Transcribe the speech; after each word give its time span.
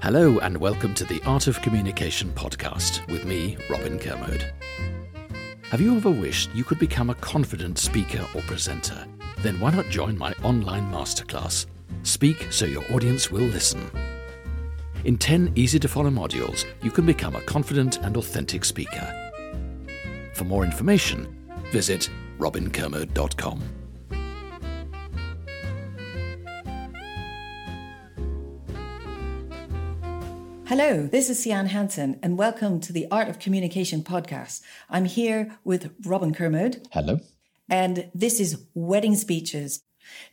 Hello, 0.00 0.38
and 0.38 0.56
welcome 0.56 0.94
to 0.94 1.04
the 1.04 1.20
Art 1.26 1.48
of 1.48 1.60
Communication 1.60 2.30
podcast 2.30 3.04
with 3.10 3.24
me, 3.24 3.56
Robin 3.68 3.98
Kermode. 3.98 4.54
Have 5.70 5.80
you 5.80 5.96
ever 5.96 6.08
wished 6.08 6.54
you 6.54 6.62
could 6.62 6.78
become 6.78 7.10
a 7.10 7.16
confident 7.16 7.78
speaker 7.78 8.24
or 8.32 8.42
presenter? 8.42 9.04
Then 9.38 9.58
why 9.58 9.72
not 9.72 9.88
join 9.88 10.16
my 10.16 10.32
online 10.44 10.88
masterclass? 10.92 11.66
Speak 12.04 12.46
so 12.50 12.64
your 12.64 12.84
audience 12.92 13.32
will 13.32 13.42
listen. 13.42 13.90
In 15.04 15.18
10 15.18 15.54
easy 15.56 15.80
to 15.80 15.88
follow 15.88 16.10
modules, 16.10 16.64
you 16.80 16.92
can 16.92 17.04
become 17.04 17.34
a 17.34 17.42
confident 17.42 17.98
and 17.98 18.16
authentic 18.16 18.64
speaker. 18.64 19.32
For 20.32 20.44
more 20.44 20.64
information, 20.64 21.26
visit 21.72 22.08
robinkermode.com. 22.38 23.77
Hello, 30.68 31.06
this 31.06 31.30
is 31.30 31.42
Sian 31.42 31.68
Hansen, 31.68 32.20
and 32.22 32.36
welcome 32.36 32.78
to 32.80 32.92
the 32.92 33.06
Art 33.10 33.30
of 33.30 33.38
Communication 33.38 34.02
podcast. 34.02 34.60
I'm 34.90 35.06
here 35.06 35.56
with 35.64 35.94
Robin 36.04 36.34
Kermode, 36.34 36.86
Hello. 36.92 37.20
and 37.70 38.10
this 38.14 38.38
is 38.38 38.66
Wedding 38.74 39.14
Speeches. 39.14 39.82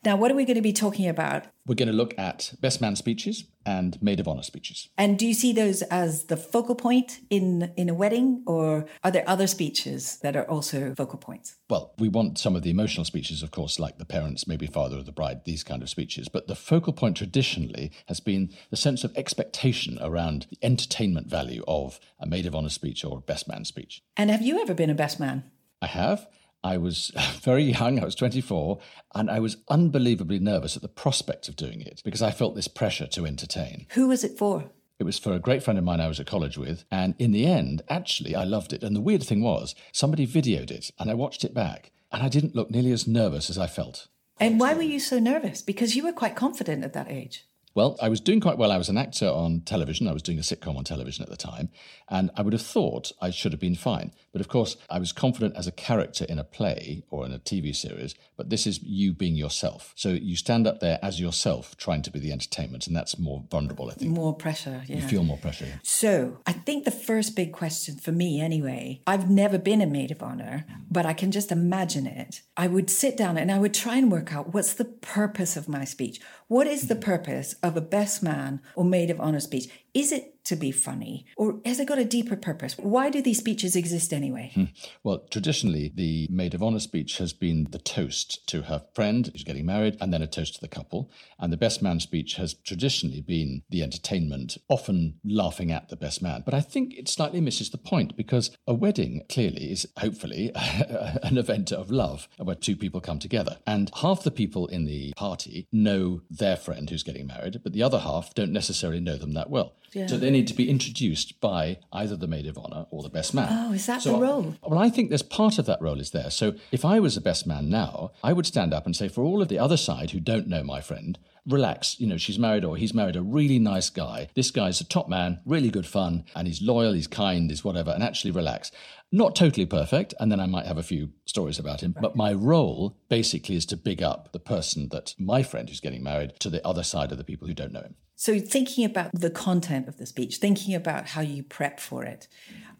Now, 0.04 0.16
what 0.16 0.32
are 0.32 0.36
we 0.36 0.46
going 0.46 0.56
to 0.56 0.62
be 0.62 0.74
talking 0.74 1.08
about? 1.08 1.46
We're 1.68 1.76
going 1.76 1.88
to 1.88 1.94
look 1.94 2.14
at 2.18 2.54
best 2.62 2.80
man 2.80 2.96
speeches 2.96 3.46
and 3.66 4.00
maid 4.02 4.20
of 4.20 4.28
honor 4.28 4.44
speeches. 4.44 4.90
And 4.98 5.18
do 5.18 5.26
you 5.26 5.34
see 5.34 5.52
those 5.52 5.82
as 5.84 6.26
the 6.26 6.38
focal 6.38 6.76
point 6.76 7.22
in, 7.32 7.74
in 7.76 7.90
a 7.90 7.94
wedding, 7.96 8.44
or 8.46 8.86
are 9.04 9.10
there 9.10 9.24
other 9.28 9.48
speeches 9.48 10.18
that 10.18 10.36
are 10.36 10.48
also 10.48 10.94
focal 10.94 11.18
points? 11.18 11.56
Well, 11.68 11.94
we 11.98 12.08
want 12.08 12.38
some 12.38 12.56
of 12.56 12.62
the 12.62 12.70
emotional 12.70 13.06
speeches, 13.06 13.42
of 13.42 13.50
course, 13.50 13.80
like 13.80 13.98
the 13.98 14.06
parents, 14.06 14.48
maybe 14.48 14.68
father 14.68 14.98
of 14.98 15.08
the 15.08 15.12
bride, 15.12 15.46
these 15.46 15.64
kind 15.64 15.82
of 15.82 15.90
speeches. 15.90 16.30
But 16.30 16.48
the 16.48 16.56
focal 16.56 16.94
point 16.94 17.18
traditionally 17.18 17.92
has 18.08 18.20
been 18.20 18.52
the 18.70 18.78
sense 18.78 19.04
of 19.04 19.16
expectation 19.18 19.98
around 20.00 20.46
the 20.52 20.60
entertainment 20.62 21.28
value 21.28 21.64
of 21.68 22.00
a 22.20 22.28
maid 22.28 22.46
of 22.46 22.54
honor 22.54 22.70
speech 22.70 23.04
or 23.04 23.18
a 23.18 23.22
best 23.22 23.48
man 23.48 23.66
speech. 23.66 24.04
And 24.16 24.30
have 24.30 24.44
you 24.44 24.62
ever 24.62 24.76
been 24.76 24.92
a 24.92 24.96
best 24.96 25.20
man? 25.20 25.44
I 25.82 25.88
have. 25.88 26.28
I 26.66 26.78
was 26.78 27.12
very 27.42 27.64
young, 27.64 28.00
I 28.00 28.06
was 28.06 28.16
24, 28.16 28.80
and 29.14 29.30
I 29.30 29.40
was 29.40 29.58
unbelievably 29.70 30.40
nervous 30.40 30.76
at 30.76 30.82
the 30.82 30.88
prospect 30.88 31.48
of 31.48 31.56
doing 31.56 31.80
it 31.80 32.02
because 32.04 32.24
I 32.24 32.32
felt 32.32 32.56
this 32.56 32.68
pressure 32.68 33.06
to 33.06 33.28
entertain. 33.28 33.86
Who 33.92 34.08
was 34.08 34.24
it 34.24 34.36
for? 34.36 34.72
It 34.98 35.04
was 35.04 35.20
for 35.20 35.34
a 35.34 35.40
great 35.40 35.62
friend 35.62 35.78
of 35.78 35.86
mine 35.86 36.02
I 36.02 36.08
was 36.08 36.20
at 36.20 36.26
college 36.26 36.58
with. 36.58 36.84
And 36.90 37.14
in 37.20 37.34
the 37.34 37.46
end, 37.46 37.84
actually, 37.88 38.34
I 38.34 38.46
loved 38.46 38.74
it. 38.74 38.82
And 38.82 38.96
the 38.96 39.02
weird 39.02 39.24
thing 39.24 39.44
was, 39.44 39.76
somebody 39.92 40.26
videoed 40.26 40.72
it 40.72 40.90
and 40.98 41.12
I 41.12 41.14
watched 41.14 41.44
it 41.44 41.54
back. 41.54 41.92
And 42.12 42.24
I 42.24 42.30
didn't 42.30 42.56
look 42.56 42.72
nearly 42.72 42.94
as 42.94 43.08
nervous 43.08 43.50
as 43.50 43.58
I 43.58 43.68
felt. 43.68 44.08
And 44.40 44.60
why 44.60 44.74
were 44.74 44.82
you 44.82 45.00
so 45.00 45.20
nervous? 45.20 45.62
Because 45.62 45.96
you 45.96 46.04
were 46.04 46.14
quite 46.14 46.36
confident 46.36 46.84
at 46.84 46.94
that 46.94 47.12
age. 47.12 47.46
Well, 47.76 47.98
I 48.02 48.08
was 48.08 48.22
doing 48.22 48.40
quite 48.40 48.58
well. 48.58 48.72
I 48.72 48.78
was 48.78 48.88
an 48.88 48.98
actor 48.98 49.28
on 49.28 49.60
television. 49.66 50.08
I 50.08 50.14
was 50.14 50.22
doing 50.22 50.40
a 50.40 50.42
sitcom 50.42 50.78
on 50.78 50.86
television 50.86 51.24
at 51.24 51.30
the 51.30 51.36
time. 51.36 51.70
And 52.08 52.32
I 52.38 52.42
would 52.42 52.54
have 52.54 52.62
thought 52.62 53.12
I 53.22 53.32
should 53.32 53.52
have 53.52 53.60
been 53.60 53.76
fine. 53.76 54.14
But 54.32 54.40
of 54.40 54.48
course, 54.48 54.78
I 54.90 54.98
was 54.98 55.12
confident 55.12 55.58
as 55.58 55.68
a 55.68 55.74
character 55.74 56.26
in 56.30 56.40
a 56.40 56.46
play 56.46 57.04
or 57.10 57.26
in 57.26 57.34
a 57.34 57.40
TV 57.40 57.76
series. 57.76 58.16
But 58.38 58.50
this 58.50 58.66
is 58.66 58.82
you 58.82 59.12
being 59.12 59.36
yourself. 59.36 59.92
So 59.98 60.10
you 60.10 60.38
stand 60.38 60.68
up 60.68 60.80
there 60.80 61.00
as 61.04 61.20
yourself, 61.20 61.76
trying 61.76 62.02
to 62.04 62.12
be 62.12 62.20
the 62.20 62.32
entertainment. 62.32 62.88
And 62.88 62.96
that's 62.96 63.20
more 63.20 63.44
vulnerable, 63.52 63.90
I 63.90 63.96
think. 63.96 64.12
More 64.12 64.34
pressure, 64.34 64.84
yeah. 64.88 64.96
You 64.96 65.02
feel 65.02 65.24
more 65.24 65.38
pressure. 65.38 65.82
So, 65.84 66.38
I 66.46 66.54
think 66.54 66.86
the 66.86 66.92
first 66.92 67.36
big 67.36 67.52
question 67.52 67.98
for 67.98 68.14
me, 68.14 68.40
anyway, 68.40 69.02
I've 69.06 69.30
never 69.30 69.58
been 69.58 69.82
a 69.82 69.86
maid 69.86 70.12
of 70.12 70.24
honor, 70.24 70.66
but 70.90 71.06
I 71.06 71.12
can 71.14 71.32
just 71.32 71.52
imagine 71.52 72.08
it. 72.08 72.42
I 72.56 72.68
would 72.68 72.90
sit 72.90 73.18
down 73.18 73.38
and 73.38 73.52
I 73.52 73.60
would 73.60 73.74
try 73.74 73.98
and 73.98 74.10
work 74.10 74.34
out 74.34 74.54
what's 74.54 74.74
the 74.74 74.86
purpose 74.86 75.58
of 75.58 75.68
my 75.68 75.84
speech? 75.84 76.22
What 76.48 76.68
is 76.68 76.88
the 76.88 76.96
purpose 76.96 77.56
of 77.64 77.76
a 77.76 77.82
best 77.82 78.22
man 78.22 78.62
or 78.76 78.84
maid 78.84 79.10
of 79.10 79.20
honor 79.20 79.40
speech? 79.40 79.68
Is 79.96 80.12
it 80.12 80.35
to 80.46 80.56
be 80.56 80.72
funny 80.72 81.26
or 81.38 81.60
has 81.66 81.80
it 81.80 81.88
got 81.88 81.98
a 81.98 82.06
deeper 82.06 82.36
purpose? 82.36 82.78
Why 82.78 83.10
do 83.10 83.22
these 83.22 83.40
speeches 83.40 83.76
exist 83.76 84.14
anyway? 84.14 84.52
Hmm. 84.54 84.66
Well, 85.04 85.26
traditionally, 85.30 85.92
the 85.94 86.28
maid 86.32 86.54
of 86.54 86.64
honor 86.64 86.80
speech 86.80 87.18
has 87.18 87.34
been 87.34 87.68
the 87.72 87.80
toast 87.80 88.48
to 88.48 88.64
her 88.64 88.84
friend 88.94 89.28
who's 89.28 89.44
getting 89.44 89.66
married, 89.66 89.98
and 90.00 90.14
then 90.14 90.22
a 90.22 90.28
toast 90.28 90.56
to 90.56 90.62
the 90.62 90.68
couple. 90.68 91.12
And 91.40 91.52
the 91.52 91.58
best 91.58 91.82
man 91.82 92.00
speech 92.00 92.36
has 92.36 92.54
traditionally 92.54 93.22
been 93.22 93.64
the 93.70 93.84
entertainment, 93.84 94.58
often 94.70 95.20
laughing 95.24 95.72
at 95.72 95.90
the 95.90 95.96
best 95.96 96.22
man. 96.22 96.44
But 96.46 96.54
I 96.54 96.62
think 96.62 96.94
it 96.94 97.10
slightly 97.10 97.42
misses 97.42 97.70
the 97.70 97.78
point 97.78 98.16
because 98.16 98.52
a 98.68 98.74
wedding 98.74 99.24
clearly 99.30 99.72
is 99.72 99.88
hopefully 99.98 100.52
an 100.56 101.38
event 101.38 101.72
of 101.72 101.92
love 101.92 102.28
where 102.38 102.56
two 102.56 102.76
people 102.76 103.02
come 103.02 103.20
together. 103.20 103.58
And 103.66 103.92
half 104.02 104.24
the 104.24 104.32
people 104.32 104.68
in 104.68 104.86
the 104.86 105.14
party 105.16 105.68
know 105.72 106.22
their 106.30 106.58
friend 106.58 106.90
who's 106.90 107.04
getting 107.04 107.28
married, 107.28 107.62
but 107.64 107.74
the 107.74 107.84
other 107.84 108.00
half 108.00 108.34
don't 108.34 108.52
necessarily 108.52 109.00
know 109.00 109.18
them 109.18 109.34
that 109.34 109.50
well. 109.50 109.76
Yeah. 109.94 110.08
So 110.08 110.18
they 110.18 110.30
need 110.36 110.48
to 110.48 110.54
be 110.54 110.70
introduced 110.70 111.40
by 111.42 111.80
either 111.92 112.16
the 112.16 112.28
maid 112.28 112.46
of 112.48 112.58
honor 112.58 112.86
or 112.92 113.02
the 113.04 113.10
best 113.10 113.34
man. 113.34 113.48
Oh, 113.50 113.74
is 113.74 113.86
that 113.88 114.02
So- 114.02 114.14
the 114.14 114.20
role? 114.20 114.56
well, 114.64 114.80
I 114.80 114.90
think 114.90 115.10
there's 115.10 115.22
part 115.22 115.58
of 115.60 115.66
that 115.66 115.82
role 115.82 116.00
is 116.00 116.12
there. 116.12 116.30
So 116.30 116.54
if 116.72 116.84
I 116.86 117.00
was 117.00 117.16
the 117.16 117.22
best 117.22 117.48
man 117.48 117.70
now, 117.70 118.12
I 118.24 118.34
would 118.34 118.46
stand 118.46 118.74
up 118.74 118.86
and 118.86 118.96
say, 118.96 119.08
for 119.08 119.24
all 119.24 119.42
of 119.42 119.48
the 119.48 119.60
other 119.60 119.78
side 119.78 120.12
who 120.12 120.20
don't 120.20 120.48
know 120.48 120.64
my 120.64 120.82
friend, 120.82 121.18
relax. 121.48 122.00
You 122.00 122.08
know, 122.08 122.18
she's 122.18 122.40
married 122.40 122.66
or 122.66 122.76
he's 122.76 122.94
married 122.94 123.16
a 123.16 123.22
really 123.22 123.60
nice 123.60 123.90
guy. 123.90 124.30
This 124.36 124.50
guy's 124.52 124.82
a 124.82 124.84
top 124.84 125.08
man, 125.08 125.40
really 125.46 125.70
good 125.70 125.86
fun, 125.86 126.24
and 126.36 126.48
he's 126.48 126.62
loyal, 126.62 126.94
he's 126.94 127.08
kind, 127.08 127.50
he's 127.52 127.64
whatever, 127.64 127.92
and 127.92 128.04
actually 128.04 128.32
relax. 128.32 128.72
Not 129.12 129.36
totally 129.36 129.68
perfect, 129.68 130.14
and 130.20 130.32
then 130.32 130.40
I 130.40 130.48
might 130.48 130.66
have 130.66 130.80
a 130.80 130.84
few 130.84 131.12
stories 131.26 131.60
about 131.60 131.82
him. 131.82 131.96
But 132.02 132.16
my 132.16 132.34
role 132.34 132.98
basically 133.10 133.56
is 133.56 133.66
to 133.68 133.78
big 133.78 134.02
up 134.02 134.32
the 134.34 134.40
person 134.40 134.90
that 134.90 135.14
my 135.20 135.44
friend 135.44 135.70
who's 135.70 135.80
getting 135.80 136.04
married 136.04 136.34
to 136.40 136.50
the 136.50 136.66
other 136.66 136.84
side 136.84 137.12
of 137.12 137.18
the 137.20 137.24
people 137.24 137.48
who 137.48 137.54
don't 137.54 137.72
know 137.72 137.82
him. 137.82 137.96
So, 138.18 138.40
thinking 138.40 138.86
about 138.86 139.12
the 139.14 139.30
content 139.30 139.90
of 139.90 139.98
the 139.98 140.06
speech, 140.06 140.38
thinking 140.38 140.74
about 140.74 141.08
how 141.08 141.22
you 141.22 141.44
prep 141.44 141.82
for 141.82 142.06
it, 142.06 142.28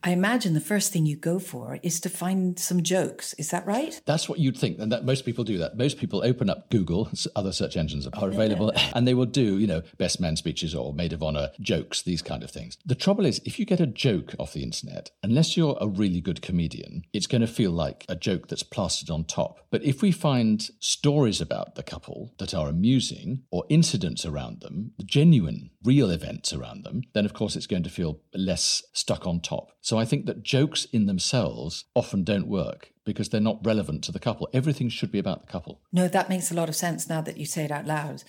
I 0.06 0.12
imagine 0.12 0.54
the 0.54 0.62
first 0.62 0.94
thing 0.94 1.08
you 1.08 1.16
go 1.16 1.40
for 1.40 1.80
is 1.82 2.00
to 2.02 2.10
find 2.10 2.60
some 2.60 2.84
jokes. 2.84 3.34
Is 3.34 3.50
that 3.50 3.66
right? 3.66 4.00
That's 4.06 4.30
what 4.30 4.38
you'd 4.38 4.56
think, 4.56 4.78
and 4.78 4.92
that 4.92 5.04
most 5.04 5.26
people 5.26 5.44
do 5.44 5.58
that. 5.58 5.78
Most 5.78 5.98
people 5.98 6.24
open 6.24 6.48
up 6.48 6.70
Google, 6.70 7.10
other 7.36 7.52
search 7.52 7.76
engines 7.76 8.06
are 8.06 8.30
available, 8.30 8.72
and 8.94 9.08
they 9.08 9.16
will 9.16 9.26
do, 9.26 9.58
you 9.58 9.66
know, 9.66 9.82
best 9.98 10.22
man 10.22 10.36
speeches 10.36 10.76
or 10.76 10.94
maid 10.94 11.12
of 11.12 11.24
honor 11.24 11.50
jokes, 11.60 12.04
these 12.04 12.22
kind 12.22 12.44
of 12.44 12.52
things. 12.52 12.78
The 12.86 12.94
trouble 12.94 13.26
is, 13.26 13.42
if 13.46 13.58
you 13.58 13.66
get 13.66 13.80
a 13.80 13.88
joke 13.88 14.36
off 14.38 14.54
the 14.54 14.62
internet, 14.62 15.10
unless 15.24 15.58
you're 15.58 15.78
a 15.82 15.88
really 15.88 16.22
good 16.22 16.44
comedian, 16.44 17.04
it's 17.12 17.28
going 17.28 17.42
to 17.42 17.48
feel 17.48 17.72
like 17.72 18.06
a 18.08 18.16
joke 18.16 18.48
that's 18.48 18.62
plastered 18.62 19.10
on 19.10 19.26
top. 19.26 19.66
But 19.72 19.84
if 19.84 20.04
we 20.04 20.12
find 20.12 20.70
stories 20.80 21.42
about 21.42 21.74
the 21.74 21.84
couple 21.84 22.36
that 22.38 22.54
are 22.54 22.70
amusing 22.70 23.42
or 23.50 23.66
incidents 23.70 24.24
around 24.24 24.62
them, 24.62 24.92
genuine, 25.26 25.72
real 25.84 26.12
events 26.12 26.54
around 26.54 26.84
them, 26.84 27.02
then 27.14 27.26
of 27.26 27.34
course 27.34 27.56
it's 27.56 27.66
going 27.66 27.82
to 27.82 27.90
feel 27.90 28.20
less 28.36 28.84
stuck 28.94 29.26
on 29.26 29.40
top. 29.40 29.72
So 29.82 29.98
I 29.98 30.06
think 30.06 30.28
that 30.28 30.44
jokes 30.44 30.86
in 30.94 31.08
themselves 31.08 31.86
often 31.96 32.24
don't 32.24 32.48
work 32.48 32.92
because 33.06 33.30
they're 33.30 33.42
not 33.42 33.66
relevant 33.66 34.04
to 34.04 34.12
the 34.12 34.20
couple. 34.20 34.48
Everything 34.54 34.88
should 34.88 35.12
be 35.12 35.18
about 35.18 35.42
the 35.42 35.52
couple. 35.52 35.82
No, 35.92 36.08
that 36.08 36.30
makes 36.30 36.52
a 36.52 36.54
lot 36.54 36.70
of 36.70 36.76
sense 36.76 37.10
now 37.10 37.22
that 37.22 37.38
you 37.38 37.46
say 37.48 37.66
it 37.66 37.72
out 37.72 37.88
loud. 37.88 38.24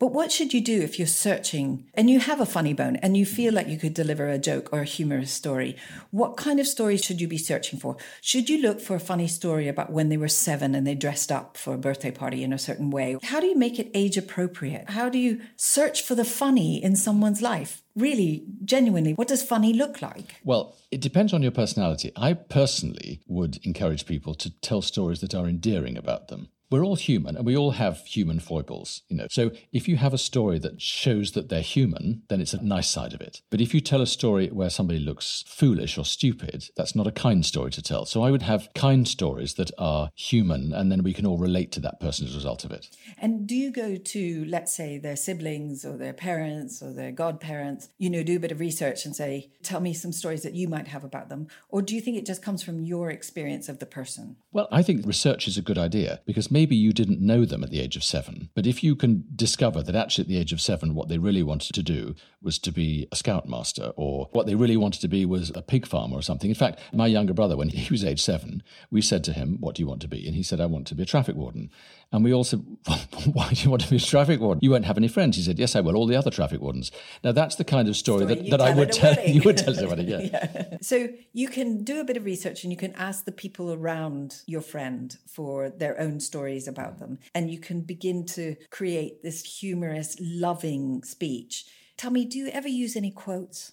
But 0.00 0.14
what 0.14 0.32
should 0.32 0.54
you 0.54 0.62
do 0.62 0.80
if 0.80 0.98
you're 0.98 1.06
searching 1.06 1.84
and 1.92 2.08
you 2.08 2.20
have 2.20 2.40
a 2.40 2.46
funny 2.46 2.72
bone 2.72 2.96
and 2.96 3.18
you 3.18 3.26
feel 3.26 3.52
like 3.52 3.68
you 3.68 3.76
could 3.76 3.92
deliver 3.92 4.28
a 4.28 4.38
joke 4.38 4.70
or 4.72 4.80
a 4.80 4.84
humorous 4.84 5.30
story? 5.30 5.76
What 6.10 6.38
kind 6.38 6.58
of 6.58 6.66
stories 6.66 7.04
should 7.04 7.20
you 7.20 7.28
be 7.28 7.36
searching 7.36 7.78
for? 7.78 7.98
Should 8.22 8.48
you 8.48 8.62
look 8.62 8.80
for 8.80 8.96
a 8.96 9.00
funny 9.00 9.28
story 9.28 9.68
about 9.68 9.92
when 9.92 10.08
they 10.08 10.16
were 10.16 10.26
seven 10.26 10.74
and 10.74 10.86
they 10.86 10.94
dressed 10.94 11.30
up 11.30 11.58
for 11.58 11.74
a 11.74 11.78
birthday 11.78 12.10
party 12.10 12.42
in 12.42 12.54
a 12.54 12.58
certain 12.58 12.90
way? 12.90 13.18
How 13.22 13.40
do 13.40 13.46
you 13.46 13.58
make 13.58 13.78
it 13.78 13.90
age 13.92 14.16
appropriate? 14.16 14.88
How 14.88 15.10
do 15.10 15.18
you 15.18 15.42
search 15.56 16.00
for 16.00 16.14
the 16.14 16.24
funny 16.24 16.82
in 16.82 16.96
someone's 16.96 17.42
life? 17.42 17.82
Really, 17.94 18.46
genuinely, 18.64 19.12
what 19.12 19.28
does 19.28 19.42
funny 19.42 19.74
look 19.74 20.00
like? 20.00 20.36
Well, 20.44 20.78
it 20.90 21.02
depends 21.02 21.34
on 21.34 21.42
your 21.42 21.52
personality. 21.52 22.10
I 22.16 22.32
personally 22.32 23.20
would 23.26 23.58
encourage 23.64 24.06
people 24.06 24.34
to 24.36 24.50
tell 24.62 24.80
stories 24.80 25.20
that 25.20 25.34
are 25.34 25.46
endearing 25.46 25.98
about 25.98 26.28
them. 26.28 26.48
We're 26.70 26.84
all 26.84 26.94
human 26.94 27.36
and 27.36 27.44
we 27.44 27.56
all 27.56 27.72
have 27.72 27.98
human 28.06 28.38
foibles, 28.38 29.02
you 29.08 29.16
know. 29.16 29.26
So 29.28 29.50
if 29.72 29.88
you 29.88 29.96
have 29.96 30.14
a 30.14 30.18
story 30.18 30.60
that 30.60 30.80
shows 30.80 31.32
that 31.32 31.48
they're 31.48 31.62
human, 31.62 32.22
then 32.28 32.40
it's 32.40 32.54
a 32.54 32.62
nice 32.64 32.88
side 32.88 33.12
of 33.12 33.20
it. 33.20 33.42
But 33.50 33.60
if 33.60 33.74
you 33.74 33.80
tell 33.80 34.00
a 34.00 34.06
story 34.06 34.46
where 34.46 34.70
somebody 34.70 35.00
looks 35.00 35.44
foolish 35.48 35.98
or 35.98 36.04
stupid, 36.04 36.70
that's 36.76 36.94
not 36.94 37.08
a 37.08 37.12
kind 37.12 37.44
story 37.44 37.72
to 37.72 37.82
tell. 37.82 38.06
So 38.06 38.22
I 38.22 38.30
would 38.30 38.42
have 38.42 38.68
kind 38.74 39.08
stories 39.08 39.54
that 39.54 39.72
are 39.78 40.10
human 40.14 40.72
and 40.72 40.92
then 40.92 41.02
we 41.02 41.12
can 41.12 41.26
all 41.26 41.38
relate 41.38 41.72
to 41.72 41.80
that 41.80 41.98
person 41.98 42.28
as 42.28 42.34
a 42.34 42.36
result 42.36 42.64
of 42.64 42.70
it. 42.70 42.88
And 43.18 43.48
do 43.48 43.56
you 43.56 43.72
go 43.72 43.96
to, 43.96 44.44
let's 44.46 44.72
say, 44.72 44.96
their 44.96 45.16
siblings 45.16 45.84
or 45.84 45.96
their 45.96 46.12
parents 46.12 46.80
or 46.80 46.92
their 46.92 47.10
godparents, 47.10 47.88
you 47.98 48.10
know, 48.10 48.22
do 48.22 48.36
a 48.36 48.40
bit 48.40 48.52
of 48.52 48.60
research 48.60 49.04
and 49.04 49.16
say, 49.16 49.50
tell 49.64 49.80
me 49.80 49.92
some 49.92 50.12
stories 50.12 50.44
that 50.44 50.54
you 50.54 50.68
might 50.68 50.86
have 50.86 51.02
about 51.02 51.30
them? 51.30 51.48
Or 51.68 51.82
do 51.82 51.96
you 51.96 52.00
think 52.00 52.16
it 52.16 52.26
just 52.26 52.42
comes 52.42 52.62
from 52.62 52.84
your 52.84 53.10
experience 53.10 53.68
of 53.68 53.80
the 53.80 53.86
person? 53.86 54.36
Well, 54.52 54.68
I 54.70 54.84
think 54.84 55.04
research 55.04 55.48
is 55.48 55.58
a 55.58 55.62
good 55.62 55.78
idea 55.78 56.20
because 56.26 56.48
maybe 56.48 56.59
you 56.68 56.92
didn't 56.92 57.20
know 57.20 57.44
them 57.44 57.62
at 57.62 57.70
the 57.70 57.80
age 57.80 57.96
of 57.96 58.04
seven. 58.04 58.50
But 58.54 58.66
if 58.66 58.82
you 58.82 58.96
can 58.96 59.24
discover 59.34 59.82
that 59.82 59.94
actually 59.94 60.22
at 60.22 60.28
the 60.28 60.38
age 60.38 60.52
of 60.52 60.60
seven, 60.60 60.94
what 60.94 61.08
they 61.08 61.18
really 61.18 61.42
wanted 61.42 61.74
to 61.74 61.82
do 61.82 62.14
was 62.42 62.58
to 62.60 62.72
be 62.72 63.06
a 63.12 63.16
scoutmaster, 63.16 63.92
or 63.96 64.28
what 64.32 64.46
they 64.46 64.54
really 64.54 64.76
wanted 64.76 65.00
to 65.02 65.08
be 65.08 65.24
was 65.24 65.50
a 65.54 65.62
pig 65.62 65.86
farmer 65.86 66.16
or 66.16 66.22
something. 66.22 66.50
In 66.50 66.56
fact, 66.56 66.80
my 66.92 67.06
younger 67.06 67.34
brother, 67.34 67.56
when 67.56 67.68
he 67.68 67.92
was 67.92 68.04
age 68.04 68.22
seven, 68.22 68.62
we 68.90 69.02
said 69.02 69.24
to 69.24 69.32
him, 69.32 69.56
What 69.60 69.74
do 69.74 69.82
you 69.82 69.86
want 69.86 70.02
to 70.02 70.08
be? 70.08 70.26
And 70.26 70.34
he 70.34 70.42
said, 70.42 70.60
I 70.60 70.66
want 70.66 70.86
to 70.88 70.94
be 70.94 71.02
a 71.02 71.06
traffic 71.06 71.36
warden. 71.36 71.70
And 72.12 72.24
we 72.24 72.34
all 72.34 72.44
said, 72.44 72.64
Why 73.32 73.50
do 73.50 73.62
you 73.62 73.70
want 73.70 73.82
to 73.82 73.90
be 73.90 73.96
a 73.96 74.00
traffic 74.00 74.40
warden? 74.40 74.60
You 74.62 74.72
won't 74.72 74.84
have 74.84 74.96
any 74.96 75.08
friends. 75.08 75.36
He 75.36 75.42
said, 75.42 75.58
Yes, 75.58 75.76
I 75.76 75.80
will. 75.80 75.96
All 75.96 76.06
the 76.06 76.16
other 76.16 76.30
traffic 76.30 76.60
wardens. 76.60 76.90
Now, 77.22 77.32
that's 77.32 77.56
the 77.56 77.64
kind 77.64 77.88
of 77.88 77.96
story, 77.96 78.24
Story 78.24 78.34
that, 78.34 78.50
that 78.50 78.60
I 78.60 78.74
would 78.74 78.92
tell 78.92 79.14
you 79.26 79.42
would 79.42 79.56
tell 79.56 79.74
somebody. 79.74 80.04
Yeah. 80.04 80.18
Yeah. 80.30 80.76
So 80.80 81.08
you 81.32 81.48
can 81.48 81.82
do 81.82 82.00
a 82.00 82.04
bit 82.04 82.16
of 82.16 82.24
research 82.24 82.62
and 82.62 82.72
you 82.72 82.76
can 82.76 82.92
ask 82.94 83.24
the 83.24 83.32
people 83.32 83.72
around 83.72 84.42
your 84.46 84.60
friend 84.60 85.16
for 85.26 85.70
their 85.70 85.98
own 85.98 86.20
stories 86.20 86.68
about 86.68 86.98
them. 86.98 87.18
And 87.34 87.50
you 87.50 87.58
can 87.58 87.80
begin 87.80 88.26
to 88.26 88.56
create 88.70 89.22
this 89.22 89.60
humorous, 89.60 90.16
loving 90.20 91.02
speech. 91.02 91.66
Tell 91.96 92.10
me, 92.10 92.24
do 92.24 92.38
you 92.38 92.48
ever 92.48 92.68
use 92.68 92.96
any 92.96 93.10
quotes? 93.10 93.72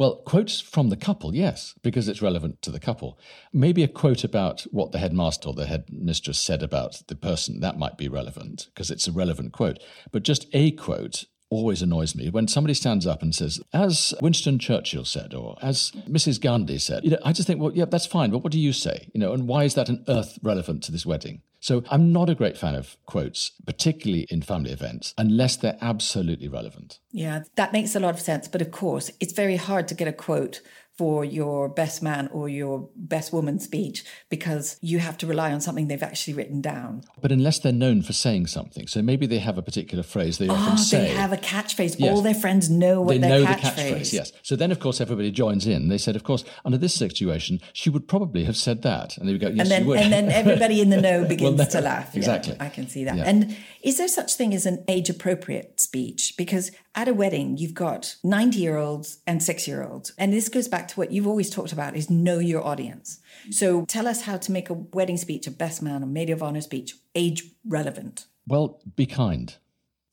Well, 0.00 0.22
quotes 0.24 0.62
from 0.62 0.88
the 0.88 0.96
couple, 0.96 1.34
yes, 1.34 1.74
because 1.82 2.08
it's 2.08 2.22
relevant 2.22 2.62
to 2.62 2.70
the 2.70 2.80
couple. 2.80 3.18
Maybe 3.52 3.82
a 3.82 3.86
quote 3.86 4.24
about 4.24 4.62
what 4.70 4.92
the 4.92 4.98
headmaster 4.98 5.50
or 5.50 5.52
the 5.52 5.66
headmistress 5.66 6.38
said 6.38 6.62
about 6.62 7.02
the 7.08 7.14
person, 7.14 7.60
that 7.60 7.78
might 7.78 7.98
be 7.98 8.08
relevant 8.08 8.68
because 8.72 8.90
it's 8.90 9.06
a 9.06 9.12
relevant 9.12 9.52
quote. 9.52 9.78
But 10.10 10.22
just 10.22 10.46
a 10.54 10.70
quote 10.70 11.26
always 11.50 11.82
annoys 11.82 12.14
me 12.14 12.30
when 12.30 12.48
somebody 12.48 12.74
stands 12.74 13.06
up 13.06 13.22
and 13.22 13.34
says, 13.34 13.60
as 13.72 14.14
Winston 14.22 14.58
Churchill 14.58 15.04
said, 15.04 15.34
or 15.34 15.56
as 15.60 15.92
Mrs. 16.08 16.40
Gandhi 16.40 16.78
said, 16.78 17.04
you 17.04 17.10
know, 17.10 17.18
I 17.24 17.32
just 17.32 17.46
think, 17.46 17.60
well, 17.60 17.72
yeah, 17.74 17.84
that's 17.84 18.06
fine, 18.06 18.30
but 18.30 18.38
what 18.38 18.52
do 18.52 18.58
you 18.58 18.72
say? 18.72 19.08
You 19.12 19.20
know, 19.20 19.32
and 19.32 19.46
why 19.46 19.64
is 19.64 19.74
that 19.74 19.88
an 19.88 20.04
earth 20.08 20.38
relevant 20.42 20.82
to 20.84 20.92
this 20.92 21.04
wedding? 21.04 21.42
So 21.60 21.82
I'm 21.90 22.10
not 22.10 22.30
a 22.30 22.34
great 22.34 22.56
fan 22.56 22.74
of 22.74 22.96
quotes, 23.04 23.52
particularly 23.66 24.26
in 24.30 24.40
family 24.40 24.70
events, 24.70 25.12
unless 25.18 25.56
they're 25.56 25.76
absolutely 25.82 26.48
relevant. 26.48 27.00
Yeah, 27.12 27.42
that 27.56 27.72
makes 27.72 27.94
a 27.94 28.00
lot 28.00 28.14
of 28.14 28.20
sense. 28.20 28.48
But 28.48 28.62
of 28.62 28.70
course, 28.70 29.10
it's 29.20 29.34
very 29.34 29.56
hard 29.56 29.86
to 29.88 29.94
get 29.94 30.08
a 30.08 30.12
quote 30.12 30.62
for 31.00 31.24
your 31.24 31.66
best 31.66 32.02
man 32.02 32.28
or 32.30 32.46
your 32.46 32.86
best 32.94 33.32
woman 33.32 33.58
speech 33.58 34.04
because 34.28 34.76
you 34.82 34.98
have 34.98 35.16
to 35.16 35.26
rely 35.26 35.50
on 35.50 35.58
something 35.58 35.88
they've 35.88 36.02
actually 36.02 36.34
written 36.34 36.60
down. 36.60 37.02
But 37.22 37.32
unless 37.32 37.58
they're 37.58 37.72
known 37.72 38.02
for 38.02 38.12
saying 38.12 38.48
something, 38.48 38.86
so 38.86 39.00
maybe 39.00 39.24
they 39.26 39.38
have 39.38 39.56
a 39.56 39.62
particular 39.62 40.02
phrase 40.02 40.36
they 40.36 40.48
often 40.48 40.74
Ah, 40.74 40.76
say. 40.76 40.98
they 41.04 41.14
have 41.14 41.32
a 41.32 41.38
catchphrase. 41.38 41.96
Yes. 41.98 42.10
All 42.12 42.20
their 42.20 42.34
friends 42.34 42.68
know 42.68 43.00
what 43.00 43.12
they 43.12 43.18
their 43.18 43.30
know 43.30 43.40
the 43.40 43.46
catchphrase. 43.46 43.92
catchphrase, 43.92 44.12
yes. 44.12 44.32
So 44.42 44.56
then, 44.56 44.70
of 44.70 44.78
course, 44.78 45.00
everybody 45.00 45.30
joins 45.30 45.66
in. 45.66 45.88
They 45.88 45.96
said, 45.96 46.16
of 46.16 46.22
course, 46.22 46.44
under 46.66 46.76
this 46.76 46.92
situation, 46.94 47.60
she 47.72 47.88
would 47.88 48.06
probably 48.06 48.44
have 48.44 48.58
said 48.58 48.82
that. 48.82 49.16
And 49.16 49.26
they 49.26 49.32
would 49.32 49.40
go, 49.40 49.48
yes, 49.48 49.60
and 49.60 49.70
then 49.70 49.82
she 49.84 49.88
would. 49.88 50.00
and 50.00 50.12
then 50.12 50.28
everybody 50.30 50.82
in 50.82 50.90
the 50.90 51.00
know 51.00 51.24
begins 51.34 51.56
no, 51.56 51.64
to 51.64 51.80
laugh. 51.80 52.10
Yeah, 52.12 52.18
exactly. 52.18 52.56
I 52.60 52.68
can 52.68 52.88
see 52.88 53.04
that. 53.04 53.16
Yeah. 53.16 53.24
And 53.24 53.56
is 53.82 53.96
there 53.96 54.08
such 54.08 54.34
thing 54.34 54.52
as 54.52 54.66
an 54.66 54.84
age 54.86 55.08
appropriate 55.08 55.80
speech? 55.80 56.34
Because 56.36 56.70
at 56.94 57.08
a 57.08 57.14
wedding, 57.14 57.56
you've 57.56 57.74
got 57.74 58.16
90 58.24 58.58
year 58.58 58.76
olds 58.76 59.20
and 59.26 59.42
six 59.42 59.68
year 59.68 59.82
olds. 59.84 60.12
And 60.18 60.32
this 60.32 60.48
goes 60.48 60.68
back 60.68 60.88
to 60.88 60.94
what 60.96 61.12
you've 61.12 61.26
always 61.26 61.50
talked 61.50 61.72
about 61.72 61.96
is 61.96 62.10
know 62.10 62.38
your 62.38 62.64
audience. 62.64 63.20
So 63.50 63.84
tell 63.86 64.08
us 64.08 64.22
how 64.22 64.36
to 64.38 64.52
make 64.52 64.70
a 64.70 64.74
wedding 64.74 65.16
speech, 65.16 65.46
a 65.46 65.50
best 65.50 65.82
man, 65.82 66.02
a 66.02 66.06
maid 66.06 66.30
of 66.30 66.42
honor 66.42 66.60
speech, 66.60 66.96
age 67.14 67.44
relevant. 67.66 68.26
well, 68.46 68.80
be 68.96 69.06
kind. 69.06 69.56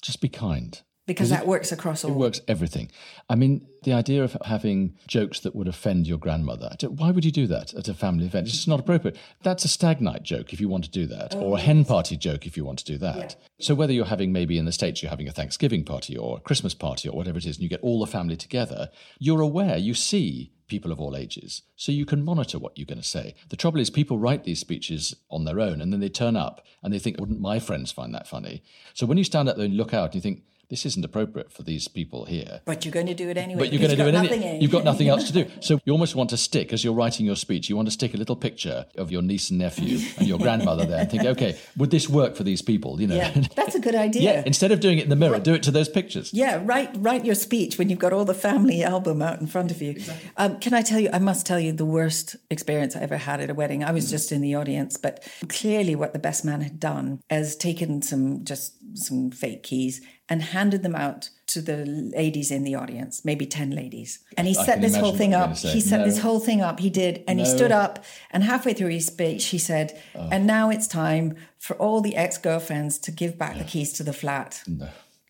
Just 0.01 0.21
be 0.21 0.29
kind. 0.29 0.81
Because 1.07 1.29
that 1.29 1.47
works 1.47 1.71
across 1.71 2.03
all. 2.03 2.11
It 2.11 2.17
works 2.17 2.41
everything. 2.47 2.91
I 3.29 3.35
mean, 3.35 3.65
the 3.83 3.93
idea 3.93 4.23
of 4.23 4.35
having 4.45 4.97
jokes 5.07 5.39
that 5.39 5.55
would 5.55 5.67
offend 5.67 6.05
your 6.05 6.17
grandmother. 6.17 6.75
Why 6.81 7.11
would 7.11 7.23
you 7.23 7.31
do 7.31 7.47
that 7.47 7.73
at 7.73 7.87
a 7.87 7.93
family 7.93 8.25
event? 8.25 8.47
It's 8.47 8.57
just 8.57 8.67
not 8.67 8.81
appropriate. 8.81 9.17
That's 9.41 9.63
a 9.63 9.69
stag 9.69 10.01
night 10.01 10.23
joke 10.23 10.51
if 10.51 10.59
you 10.59 10.67
want 10.67 10.83
to 10.83 10.91
do 10.91 11.05
that, 11.07 11.33
Oh, 11.33 11.39
or 11.39 11.57
a 11.57 11.61
hen 11.61 11.85
party 11.85 12.17
joke 12.17 12.45
if 12.45 12.57
you 12.57 12.65
want 12.65 12.79
to 12.79 12.85
do 12.85 12.97
that. 12.97 13.37
So, 13.59 13.73
whether 13.73 13.93
you're 13.93 14.05
having 14.05 14.33
maybe 14.33 14.57
in 14.57 14.65
the 14.65 14.71
States, 14.73 15.01
you're 15.01 15.09
having 15.09 15.29
a 15.29 15.31
Thanksgiving 15.31 15.85
party 15.85 16.17
or 16.17 16.37
a 16.37 16.41
Christmas 16.41 16.73
party 16.73 17.07
or 17.07 17.15
whatever 17.15 17.37
it 17.37 17.45
is, 17.45 17.55
and 17.55 17.63
you 17.63 17.69
get 17.69 17.81
all 17.81 18.01
the 18.01 18.05
family 18.05 18.35
together, 18.35 18.89
you're 19.17 19.41
aware, 19.41 19.77
you 19.77 19.93
see 19.93 20.51
people 20.67 20.91
of 20.91 20.99
all 20.99 21.15
ages, 21.15 21.61
so 21.77 21.93
you 21.93 22.05
can 22.05 22.25
monitor 22.25 22.59
what 22.59 22.77
you're 22.77 22.85
going 22.85 23.01
to 23.01 23.07
say. 23.07 23.33
The 23.47 23.55
trouble 23.55 23.79
is, 23.79 23.89
people 23.89 24.19
write 24.19 24.43
these 24.43 24.59
speeches 24.59 25.15
on 25.31 25.45
their 25.45 25.61
own 25.61 25.79
and 25.79 25.93
then 25.93 26.01
they 26.01 26.09
turn 26.09 26.35
up 26.35 26.65
and 26.83 26.93
they 26.93 26.99
think, 26.99 27.17
wouldn't 27.17 27.39
my 27.39 27.57
friends 27.59 27.93
find 27.93 28.13
that 28.13 28.27
funny? 28.27 28.61
So, 28.93 29.05
when 29.05 29.17
you 29.17 29.23
stand 29.23 29.47
up 29.47 29.55
there 29.55 29.65
and 29.65 29.77
look 29.77 29.93
out 29.93 30.07
and 30.07 30.15
you 30.15 30.21
think, 30.21 30.43
this 30.69 30.85
isn't 30.85 31.05
appropriate 31.05 31.51
for 31.51 31.63
these 31.63 31.87
people 31.87 32.25
here. 32.25 32.59
But 32.65 32.83
you're 32.83 32.91
going 32.91 33.05
to 33.07 33.13
do 33.13 33.29
it 33.29 33.37
anyway. 33.37 33.59
But 33.59 33.71
you're 33.71 33.79
going 33.79 33.91
to 33.91 33.95
do 33.95 34.03
you've 34.03 34.09
it 34.09 34.17
got 34.17 34.31
any- 34.33 34.37
nothing. 34.43 34.61
You've 34.61 34.71
got 34.71 34.83
nothing 34.83 35.07
else 35.07 35.23
to 35.25 35.33
do. 35.33 35.49
So 35.61 35.79
you 35.85 35.93
almost 35.93 36.13
want 36.15 36.29
to 36.31 36.37
stick, 36.37 36.73
as 36.73 36.83
you're 36.83 36.93
writing 36.93 37.25
your 37.25 37.37
speech, 37.37 37.69
you 37.69 37.75
want 37.77 37.87
to 37.87 37.91
stick 37.91 38.13
a 38.13 38.17
little 38.17 38.35
picture 38.35 38.85
of 38.97 39.09
your 39.11 39.21
niece 39.21 39.49
and 39.49 39.59
nephew 39.59 39.99
and 40.17 40.27
your 40.27 40.37
grandmother 40.39 40.85
there 40.85 40.99
and 41.01 41.09
think, 41.09 41.23
okay, 41.25 41.57
would 41.77 41.89
this 41.91 42.09
work 42.09 42.35
for 42.35 42.43
these 42.43 42.61
people? 42.61 42.99
You 42.99 43.07
know? 43.07 43.15
Yeah, 43.15 43.31
that's 43.55 43.75
a 43.75 43.79
good 43.79 43.95
idea. 44.07 44.21
yeah, 44.21 44.43
instead 44.45 44.71
of 44.71 44.79
doing 44.81 44.97
it 44.97 45.03
in 45.03 45.09
the 45.09 45.15
mirror, 45.15 45.39
do 45.39 45.53
it 45.53 45.63
to 45.63 45.71
those 45.71 45.87
pictures. 45.87 46.33
Yeah, 46.33 46.61
write 46.63 46.89
write 46.97 47.23
your 47.23 47.35
speech 47.35 47.77
when 47.77 47.89
you've 47.89 47.99
got 47.99 48.11
all 48.11 48.25
the 48.25 48.33
family 48.33 48.83
album 48.83 49.21
out 49.21 49.39
in 49.39 49.47
front 49.47 49.71
of 49.71 49.81
you. 49.81 50.01
Um, 50.35 50.59
can 50.59 50.73
I 50.73 50.81
tell 50.81 50.99
you? 50.99 51.09
I 51.13 51.19
must 51.19 51.45
tell 51.45 51.59
you 51.59 51.71
the 51.71 51.85
worst 51.85 52.35
experience 52.49 52.95
I 52.95 53.01
ever 53.01 53.17
had 53.17 53.39
at 53.39 53.49
a 53.49 53.53
wedding. 53.53 53.83
I 53.83 53.91
was 53.91 54.09
just 54.09 54.31
in 54.33 54.41
the 54.41 54.55
audience, 54.55 54.97
but 54.97 55.25
clearly, 55.47 55.95
what 55.95 56.11
the 56.13 56.19
best 56.19 56.43
man 56.43 56.59
had 56.61 56.79
done 56.79 57.21
is 57.29 57.55
taken 57.55 58.01
some 58.01 58.43
just 58.43 58.73
some 58.97 59.31
fake 59.31 59.63
keys 59.63 60.01
and 60.29 60.41
handed 60.41 60.83
them 60.83 60.95
out 60.95 61.29
to 61.47 61.61
the 61.61 61.85
ladies 61.85 62.51
in 62.51 62.63
the 62.63 62.75
audience, 62.75 63.23
maybe 63.23 63.45
ten 63.45 63.71
ladies, 63.71 64.19
and 64.37 64.47
he 64.47 64.57
I 64.57 64.65
set 64.65 64.81
this 64.81 64.95
whole 64.95 65.15
thing 65.15 65.33
up. 65.33 65.55
He 65.57 65.79
set 65.79 65.99
No. 65.99 66.05
this 66.05 66.19
whole 66.19 66.39
thing 66.39 66.61
up. 66.61 66.79
He 66.79 66.89
did, 66.89 67.23
and 67.27 67.39
he 67.39 67.45
stood 67.45 67.71
up, 67.71 68.03
and 68.31 68.43
halfway 68.43 68.73
through 68.73 68.89
his 68.89 69.05
speech, 69.05 69.45
he 69.47 69.57
said, 69.57 69.97
Oh. 70.15 70.27
"And 70.31 70.45
now 70.45 70.69
it's 70.69 70.87
time 70.87 71.35
for 71.57 71.75
all 71.77 72.01
the 72.01 72.15
ex 72.17 72.37
girlfriends 72.37 72.97
to 72.99 73.11
give 73.11 73.37
back 73.37 73.57
the 73.57 73.63
keys 73.63 73.93
to 73.93 74.03
the 74.03 74.13
flat." 74.13 74.61
No, 74.67 74.89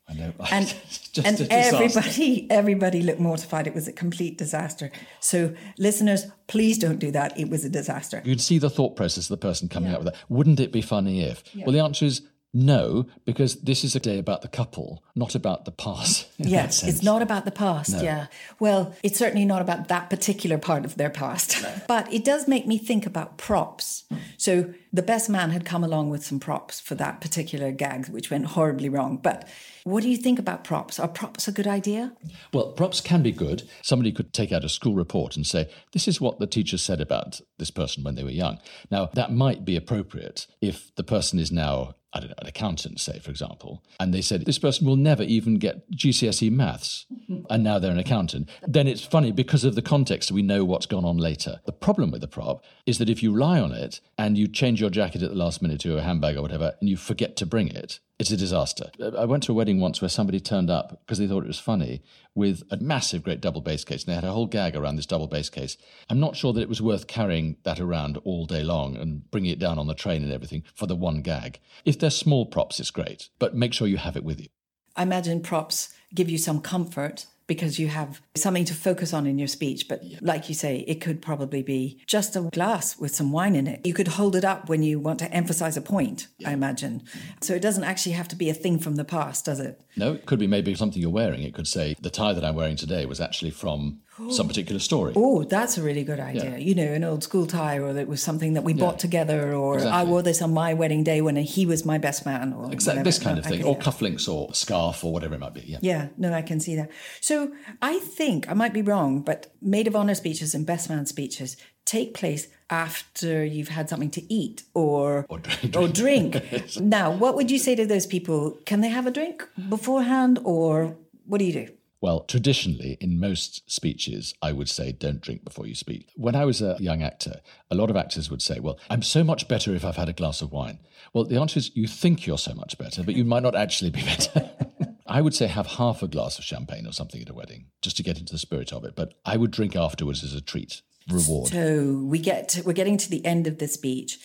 I 0.10 0.14
know. 0.14 0.34
and 0.52 0.74
just 1.14 1.28
and 1.28 1.48
everybody 1.52 2.48
everybody 2.50 3.02
looked 3.04 3.20
mortified 3.20 3.68
it 3.68 3.76
was 3.76 3.88
a 3.88 3.92
complete 3.92 4.38
disaster 4.38 4.90
so 5.20 5.54
listeners 5.78 6.28
please 6.48 6.78
don't 6.78 7.00
do 7.00 7.12
that 7.12 7.38
it 7.38 7.50
was 7.50 7.66
a 7.66 7.70
disaster 7.70 8.22
You'd 8.24 8.40
see 8.40 8.58
the 8.58 8.70
thought 8.70 8.96
process 8.96 9.26
of 9.26 9.40
the 9.40 9.48
person 9.48 9.68
coming 9.68 9.92
up 9.92 10.00
with 10.04 10.14
that. 10.14 10.20
Wouldn't 10.30 10.60
it 10.62 10.72
be 10.72 10.82
funny 10.82 11.24
if? 11.24 11.44
Well, 11.56 11.74
the 11.74 11.80
answer 11.84 12.06
is 12.06 12.22
no, 12.58 13.06
because 13.24 13.58
this 13.62 13.84
is 13.84 13.96
a 13.96 14.00
day 14.00 14.18
about 14.18 14.42
the 14.42 14.48
couple, 14.48 15.04
not 15.16 15.36
about 15.36 15.66
the 15.66 15.72
past. 15.72 16.28
yes 16.38 16.84
it's 16.84 17.04
not 17.04 17.22
about 17.22 17.46
the 17.46 17.52
past 17.52 18.02
yeah. 18.02 18.28
Well 18.60 18.96
it's 19.04 19.18
certainly 19.18 19.46
not 19.46 19.62
about 19.62 19.90
that 19.90 20.10
particular 20.10 20.58
part 20.58 20.86
of 20.86 20.96
their 20.96 21.10
past. 21.10 21.64
But 21.88 22.12
it 22.12 22.26
does 22.26 22.48
make 22.48 22.66
me 22.68 22.78
think 22.78 23.06
about 23.06 23.38
props. 23.38 24.06
So 24.38 24.74
the 24.92 25.02
best 25.02 25.30
man 25.30 25.52
had 25.52 25.66
come 25.66 25.84
along 25.84 26.10
with 26.10 26.26
some 26.26 26.40
props 26.40 26.80
for 26.80 26.96
that 26.96 27.22
particular 27.22 27.72
gag 27.72 28.08
which 28.10 28.32
went 28.32 28.46
horribly 28.48 28.90
wrong. 28.90 29.18
But 29.18 29.48
what 29.88 30.04
do 30.04 30.10
you 30.10 30.18
think 30.18 30.38
about 30.38 30.66
props? 30.66 31.00
Are 31.00 31.08
props 31.08 31.48
a 31.48 31.52
good 31.52 31.66
idea? 31.66 32.14
Well, 32.54 32.74
props 32.74 33.00
can 33.00 33.24
be 33.24 33.32
good. 33.32 33.64
Somebody 33.82 34.12
could 34.12 34.34
take 34.34 34.52
out 34.52 34.66
a 34.66 34.70
school 34.70 34.96
report 34.96 35.38
and 35.38 35.48
say, 35.48 35.70
this 35.94 36.10
is 36.10 36.20
what 36.20 36.40
the 36.40 36.48
teacher 36.48 36.78
said 36.78 37.00
about 37.00 37.40
this 37.58 37.72
person 37.72 38.04
when 38.04 38.16
they 38.16 38.24
were 38.24 38.30
young. 38.30 38.60
Now, 38.92 39.06
that 39.14 39.32
might 39.32 39.64
be 39.64 39.78
appropriate 39.78 40.46
if 40.60 40.94
the 40.96 41.06
person 41.06 41.40
is 41.40 41.54
now, 41.54 41.96
I 42.18 42.20
don't 42.20 42.30
know, 42.30 42.36
an 42.42 42.48
accountant, 42.48 43.00
say, 43.00 43.20
for 43.20 43.30
example, 43.30 43.84
and 44.00 44.12
they 44.12 44.22
said, 44.22 44.46
this 44.46 44.58
person 44.58 44.88
will 44.88 44.96
never 44.96 45.22
even 45.22 45.60
get 45.60 45.90
GCSE 45.92 46.52
maths, 46.52 47.06
and 47.50 47.64
now 47.64 47.78
they're 47.78 47.92
an 47.92 48.00
accountant. 48.00 48.50
Then 48.68 48.88
it's 48.88 49.06
funny 49.06 49.32
because 49.32 49.64
of 49.64 49.76
the 49.76 49.84
context, 49.84 50.32
we 50.32 50.42
know 50.42 50.66
what's 50.66 50.88
gone 50.88 51.06
on 51.06 51.18
later. 51.18 51.60
The 51.68 51.72
problem 51.72 52.10
with 52.10 52.22
the 52.22 52.28
prop 52.28 52.64
is 52.88 52.98
that 52.98 53.10
if 53.10 53.22
you 53.22 53.32
rely 53.32 53.60
on 53.60 53.72
it 53.72 54.02
and 54.18 54.36
you 54.36 54.48
change 54.48 54.82
your 54.82 54.90
jacket 54.90 55.22
at 55.22 55.30
the 55.30 55.36
last 55.36 55.62
minute 55.62 55.80
to 55.82 55.96
a 55.96 56.02
handbag 56.02 56.38
or 56.38 56.42
whatever, 56.42 56.74
and 56.80 56.90
you 56.90 56.98
forget 56.98 57.36
to 57.38 57.46
bring 57.46 57.68
it, 57.68 58.00
it's 58.20 58.32
a 58.32 58.38
disaster. 58.38 58.90
I 59.18 59.26
went 59.26 59.44
to 59.44 59.52
a 59.52 59.56
wedding 59.56 59.80
once 59.80 60.02
where 60.02 60.10
somebody 60.10 60.40
turned 60.40 60.72
up 60.72 61.02
because 61.06 61.20
they 61.20 61.28
thought 61.28 61.44
it 61.44 61.48
was 61.48 61.60
funny 61.60 62.02
with 62.34 62.64
a 62.72 62.78
massive, 62.78 63.24
great 63.24 63.42
double 63.42 63.62
bass 63.62 63.84
case. 63.84 64.04
And 64.04 64.12
they 64.12 64.16
had 64.16 64.24
a 64.24 64.32
whole 64.32 64.48
gag 64.48 64.76
around 64.76 64.96
this 64.96 65.06
double 65.06 65.28
bass 65.28 65.50
case. 65.50 65.78
I'm 66.10 66.20
not 66.20 66.36
sure 66.36 66.52
that 66.54 66.62
it 66.62 66.70
was 66.70 66.82
worth 66.82 67.06
carrying 67.06 67.58
that 67.64 67.80
around 67.80 68.18
all 68.24 68.46
day 68.46 68.64
long 68.64 68.96
and 68.96 69.30
bringing 69.30 69.52
it 69.52 69.60
down 69.60 69.78
on 69.78 69.86
the 69.86 69.94
train 69.94 70.24
and 70.24 70.34
everything 70.34 70.64
for 70.74 70.88
the 70.88 70.96
one 70.96 71.22
gag. 71.22 71.60
If 71.86 72.00
they're 72.00 72.10
small 72.10 72.48
props, 72.48 72.80
it's 72.80 72.90
great, 72.90 73.30
but 73.38 73.56
make 73.56 73.74
sure 73.74 73.88
you 73.88 73.98
have 73.98 74.18
it 74.18 74.24
with 74.24 74.42
you. 74.42 74.48
I 74.96 75.04
imagine 75.04 75.42
props 75.42 75.94
give 76.16 76.30
you 76.30 76.40
some 76.40 76.60
comfort 76.60 77.28
because 77.48 77.80
you 77.80 77.88
have 77.88 78.22
something 78.36 78.66
to 78.66 78.74
focus 78.74 79.14
on 79.14 79.26
in 79.26 79.40
your 79.40 79.48
speech. 79.48 79.88
But 79.88 80.04
like 80.22 80.50
you 80.50 80.56
say, 80.56 80.80
it 80.88 81.02
could 81.02 81.22
probably 81.22 81.64
be 81.64 82.00
just 82.06 82.36
a 82.36 82.42
glass 82.42 82.98
with 83.00 83.16
some 83.16 83.32
wine 83.32 83.56
in 83.56 83.68
it. 83.68 83.86
You 83.86 83.94
could 83.94 84.10
hold 84.10 84.36
it 84.36 84.46
up 84.46 84.70
when 84.70 84.84
you 84.84 85.00
want 85.00 85.20
to 85.20 85.32
emphasize 85.32 85.78
a 85.78 85.82
point, 85.82 86.28
I 86.46 86.52
imagine. 86.52 87.04
So 87.42 87.54
it 87.54 87.62
doesn't 87.62 87.86
actually 87.86 88.12
have 88.14 88.28
to 88.30 88.36
be 88.36 88.50
a 88.50 88.54
thing 88.54 88.80
from 88.80 88.96
the 88.96 89.06
past, 89.06 89.46
does 89.46 89.60
it? 89.60 89.82
No, 89.96 90.14
it 90.14 90.26
could 90.26 90.40
be 90.40 90.48
maybe 90.48 90.76
something 90.76 91.02
you're 91.02 91.10
wearing. 91.10 91.42
It 91.44 91.54
could 91.54 91.68
say 91.68 91.96
the 92.02 92.10
tie 92.10 92.34
that 92.34 92.44
I'm 92.44 92.56
wearing 92.56 92.76
today 92.76 93.06
was 93.06 93.22
actually 93.22 93.52
from 93.52 94.02
some 94.32 94.48
particular 94.48 94.80
story. 94.80 95.14
Oh, 95.16 95.44
that's 95.44 95.78
a 95.78 95.82
really 95.84 96.04
good 96.04 96.20
idea. 96.20 96.52
Yeah. 96.52 96.58
You 96.58 96.76
know, 96.76 96.92
an 96.94 97.04
old 97.04 97.24
school 97.24 97.46
tie, 97.46 97.78
or 97.80 97.96
it 97.98 98.08
was 98.08 98.22
something 98.22 98.54
that 98.54 98.64
we 98.64 98.74
bought 98.74 99.00
together, 99.00 99.54
or 99.54 99.80
uh, 99.80 99.86
I 99.86 100.04
wore 100.04 100.22
this 100.22 100.42
on 100.42 100.54
my 100.54 100.74
wedding 100.74 101.04
day 101.04 101.22
when 101.22 101.36
he 101.38 101.66
was 101.66 101.86
my 101.86 101.98
best 101.98 102.26
man, 102.26 102.54
or 102.54 102.72
Exactly 102.72 103.00
whatever. 103.00 103.04
this 103.04 103.20
kind 103.20 103.38
of 103.40 103.46
thing, 103.46 103.64
or 103.64 103.78
cufflinks, 103.78 104.28
or 104.28 104.54
scarf, 104.54 105.04
or 105.04 105.14
whatever 105.14 105.36
it 105.36 105.40
might 105.40 105.54
be. 105.54 105.62
Yeah. 105.62 105.80
Yeah, 105.82 106.08
no, 106.18 106.34
I 106.34 106.42
can 106.42 106.60
see 106.60 106.76
that. 106.76 106.90
So 107.22 107.52
I 107.82 108.00
think 108.00 108.50
I 108.50 108.54
might 108.54 108.74
be 108.74 108.82
wrong, 108.82 109.22
but 109.22 109.54
maid 109.62 109.88
of 109.88 109.96
honor 109.96 110.16
speeches 110.16 110.54
and 110.56 110.66
best 110.66 110.90
man 110.90 111.06
speeches 111.06 111.58
take 111.86 112.14
place 112.14 112.48
after 112.70 113.46
you've 113.46 113.70
had 113.70 113.88
something 113.90 114.10
to 114.12 114.34
eat 114.34 114.64
or 114.74 115.26
Or 115.30 115.40
drink. 115.40 115.76
or 115.78 115.88
drink. 115.88 116.44
now, 116.82 117.12
what 117.12 117.36
would 117.36 117.50
you 117.50 117.58
say 117.60 117.76
to 117.76 117.86
those 117.86 118.06
people? 118.06 118.58
Can 118.66 118.82
they 118.82 118.90
have 118.90 119.08
a 119.08 119.12
drink 119.12 119.48
beforehand, 119.70 120.40
or 120.44 120.98
what 121.26 121.38
do 121.38 121.46
you 121.46 121.54
do? 121.54 121.68
Well, 122.00 122.22
traditionally, 122.22 122.98
in 123.02 123.20
most 123.20 123.70
speeches, 123.72 124.36
I 124.42 124.52
would 124.52 124.70
say 124.70 124.92
don't 124.92 125.20
drink 125.22 125.44
before 125.44 125.66
you 125.66 125.74
speak. 125.74 126.12
When 126.16 126.36
I 126.36 126.46
was 126.46 126.62
a 126.62 126.78
young 126.80 127.02
actor, 127.02 127.42
a 127.72 127.76
lot 127.76 127.90
of 127.90 127.96
actors 127.96 128.30
would 128.30 128.42
say, 128.42 128.60
Well, 128.60 128.80
I'm 128.90 129.02
so 129.02 129.24
much 129.24 129.48
better 129.48 129.74
if 129.74 129.84
I've 129.84 129.96
had 129.96 130.10
a 130.10 130.14
glass 130.14 130.42
of 130.42 130.52
wine. 130.52 130.80
Well, 131.14 131.24
the 131.24 131.40
answer 131.40 131.58
is 131.58 131.76
you 131.76 131.88
think 131.88 132.28
you're 132.28 132.38
so 132.38 132.54
much 132.54 132.78
better, 132.78 133.04
but 133.04 133.16
you 133.16 133.26
might 133.26 133.44
not 133.44 133.56
actually 133.56 133.90
be 133.90 134.02
better. 134.04 134.52
I 135.08 135.22
would 135.22 135.34
say 135.34 135.48
have 135.48 135.68
half 135.68 136.04
a 136.04 136.08
glass 136.08 136.38
of 136.38 136.44
champagne 136.44 136.86
or 136.86 136.92
something 136.92 137.22
at 137.22 137.30
a 137.30 137.34
wedding 137.34 137.68
just 137.82 137.98
to 137.98 138.04
get 138.04 138.20
into 138.20 138.34
the 138.34 138.40
spirit 138.40 138.74
of 138.74 138.84
it. 138.84 138.96
But 138.96 139.14
I 139.26 139.38
would 139.38 139.52
drink 139.52 139.76
afterwards 139.76 140.24
as 140.24 140.34
a 140.34 140.42
treat, 140.42 140.82
reward. 141.10 141.50
So 141.50 142.04
we 142.04 142.20
get 142.20 142.50
to, 142.50 142.64
we're 142.64 142.74
getting 142.74 142.98
to 142.98 143.10
the 143.10 143.26
end 143.26 143.48
of 143.48 143.58
the 143.58 143.68
speech. 143.68 144.20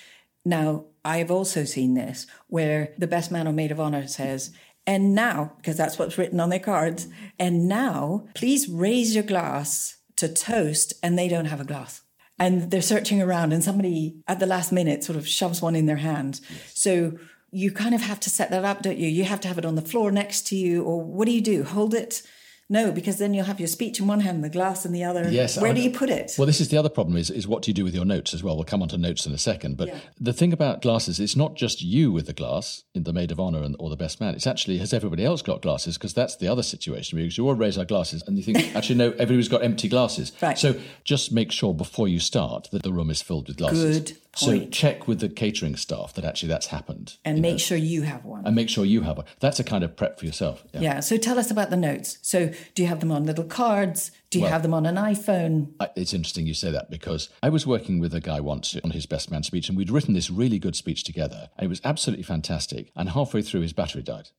Now, 0.45 0.87
I've 1.05 1.31
also 1.31 1.64
seen 1.64 1.95
this 1.95 2.26
where 2.49 2.95
the 2.99 3.07
best 3.07 3.31
man 3.31 3.47
or 3.47 3.52
maid 3.52 3.71
of 3.71 3.79
honor 3.79 4.09
says, 4.09 4.50
and 4.86 5.14
now, 5.14 5.52
because 5.56 5.76
that's 5.76 5.98
what's 5.98 6.18
written 6.18 6.40
on 6.40 6.48
their 6.48 6.58
cards, 6.58 7.08
and 7.38 7.68
now 7.68 8.26
please 8.34 8.68
raise 8.68 9.14
your 9.14 9.24
glass 9.24 9.96
to 10.16 10.28
toast, 10.28 10.94
and 11.02 11.18
they 11.18 11.28
don't 11.28 11.46
have 11.46 11.60
a 11.60 11.64
glass. 11.64 12.02
And 12.38 12.70
they're 12.70 12.82
searching 12.82 13.22
around, 13.22 13.52
and 13.52 13.62
somebody 13.62 14.16
at 14.26 14.40
the 14.40 14.46
last 14.46 14.72
minute 14.72 15.04
sort 15.04 15.16
of 15.16 15.28
shoves 15.28 15.62
one 15.62 15.76
in 15.76 15.86
their 15.86 15.96
hand. 15.96 16.40
So 16.74 17.12
you 17.50 17.70
kind 17.70 17.94
of 17.94 18.00
have 18.00 18.18
to 18.20 18.30
set 18.30 18.50
that 18.50 18.64
up, 18.64 18.82
don't 18.82 18.98
you? 18.98 19.08
You 19.08 19.24
have 19.24 19.40
to 19.40 19.48
have 19.48 19.58
it 19.58 19.66
on 19.66 19.74
the 19.74 19.82
floor 19.82 20.10
next 20.10 20.46
to 20.48 20.56
you, 20.56 20.82
or 20.82 21.02
what 21.02 21.26
do 21.26 21.32
you 21.32 21.40
do? 21.40 21.62
Hold 21.62 21.94
it 21.94 22.22
no, 22.73 22.91
because 22.91 23.19
then 23.19 23.35
you'll 23.35 23.45
have 23.45 23.61
your 23.61 23.67
speech 23.67 24.00
in 24.00 24.07
one 24.07 24.21
hand, 24.21 24.43
the 24.43 24.49
glass 24.49 24.87
in 24.87 24.93
the 24.93 25.05
other. 25.05 25.29
Yes. 25.31 25.61
Where 25.61 25.73
I, 25.73 25.75
do 25.75 25.83
you 25.83 25.91
put 25.91 26.09
it? 26.09 26.33
Well, 26.38 26.47
this 26.47 26.59
is 26.59 26.71
the 26.71 26.79
other 26.79 26.88
problem 26.88 27.19
is, 27.19 27.29
is 27.29 27.47
what 27.47 27.61
do 27.61 27.71
you 27.71 27.75
do 27.75 27.85
with 27.85 27.95
your 27.95 28.07
notes 28.07 28.33
as 28.33 28.43
well? 28.43 28.57
We'll 28.57 28.64
come 28.64 28.81
on 28.81 28.88
to 28.88 28.97
notes 28.97 29.26
in 29.26 29.35
a 29.35 29.38
second. 29.38 29.76
But 29.76 29.88
yeah. 29.88 29.99
the 30.19 30.33
thing 30.33 30.55
about 30.55 30.81
glasses, 30.81 31.21
it's 31.21 31.37
not 31.37 31.55
just 31.55 31.83
you 31.83 32.11
with 32.11 32.25
the 32.25 32.33
glass 32.33 32.85
in 32.95 33.02
the 33.02 33.12
maid 33.12 33.31
of 33.31 33.38
honor 33.38 33.62
and, 33.62 33.76
or 33.79 33.91
the 33.91 33.97
best 33.97 34.23
man. 34.23 34.35
It's 34.35 34.47
actually, 34.47 34.79
has 34.79 34.95
everybody 34.95 35.23
else 35.23 35.43
got 35.43 35.61
glasses? 35.61 35.99
Because 35.99 36.14
that's 36.14 36.37
the 36.37 36.49
other 36.49 36.62
situation 36.62 37.19
because 37.19 37.37
you 37.37 37.47
all 37.47 37.55
raise 37.55 37.76
our 37.76 37.85
glasses 37.85 38.25
and 38.26 38.38
you 38.38 38.43
think, 38.43 38.59
actually, 38.75 38.95
no, 38.95 39.11
everybody's 39.11 39.50
got 39.50 39.62
empty 39.62 39.91
glasses. 39.91 40.33
Right. 40.41 40.59
So 40.59 40.75
just 41.05 41.31
make 41.31 41.52
sure 41.52 41.75
before 41.75 42.09
you 42.09 42.21
start 42.21 42.69
that 42.73 42.85
the 42.85 42.93
room 42.93 43.11
is 43.11 43.21
filled 43.21 43.49
with 43.49 43.59
glasses. 43.59 43.99
Good 43.99 44.17
so 44.34 44.66
check 44.66 45.06
with 45.06 45.20
the 45.20 45.28
catering 45.28 45.76
staff 45.76 46.14
that 46.14 46.24
actually 46.24 46.48
that's 46.48 46.68
happened. 46.68 47.16
And 47.24 47.40
make 47.40 47.54
know. 47.54 47.58
sure 47.58 47.76
you 47.76 48.02
have 48.02 48.24
one. 48.24 48.46
And 48.46 48.54
make 48.54 48.68
sure 48.68 48.84
you 48.84 49.02
have 49.02 49.18
one. 49.18 49.26
That's 49.40 49.60
a 49.60 49.64
kind 49.64 49.84
of 49.84 49.96
prep 49.96 50.18
for 50.18 50.26
yourself. 50.26 50.64
Yeah. 50.72 50.80
yeah. 50.80 51.00
So 51.00 51.16
tell 51.16 51.38
us 51.38 51.50
about 51.50 51.70
the 51.70 51.76
notes. 51.76 52.18
So 52.22 52.50
do 52.74 52.82
you 52.82 52.88
have 52.88 53.00
them 53.00 53.12
on 53.12 53.24
little 53.24 53.44
cards? 53.44 54.10
Do 54.30 54.38
you 54.38 54.44
well, 54.44 54.52
have 54.52 54.62
them 54.62 54.72
on 54.72 54.86
an 54.86 54.96
iPhone? 54.96 55.72
It's 55.96 56.14
interesting 56.14 56.46
you 56.46 56.54
say 56.54 56.70
that 56.70 56.90
because 56.90 57.28
I 57.42 57.50
was 57.50 57.66
working 57.66 58.00
with 58.00 58.14
a 58.14 58.20
guy 58.20 58.40
once 58.40 58.76
on 58.82 58.92
his 58.92 59.04
best 59.04 59.30
man 59.30 59.42
speech 59.42 59.68
and 59.68 59.76
we'd 59.76 59.90
written 59.90 60.14
this 60.14 60.30
really 60.30 60.58
good 60.58 60.76
speech 60.76 61.04
together 61.04 61.50
and 61.58 61.66
it 61.66 61.68
was 61.68 61.82
absolutely 61.84 62.24
fantastic. 62.24 62.90
And 62.96 63.10
halfway 63.10 63.42
through 63.42 63.60
his 63.60 63.74
battery 63.74 64.02
died 64.02 64.30